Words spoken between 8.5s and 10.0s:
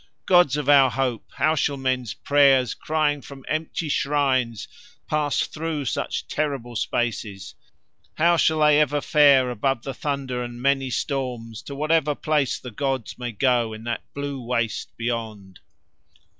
they ever fare above the